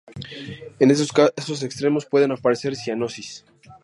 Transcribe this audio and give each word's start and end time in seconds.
En 0.79 0.89
casos 1.37 1.61
extremos 1.61 2.07
puede 2.07 2.25
aparecer 2.25 2.75
cianosis. 2.75 3.45